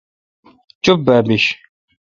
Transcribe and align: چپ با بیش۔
چپ 0.83 0.97
با 1.05 1.17
بیش۔ 1.27 1.45